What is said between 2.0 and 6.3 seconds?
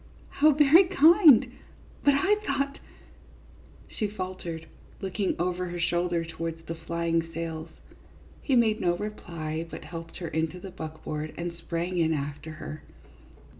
But I thought" She faltered, looking over her shoulder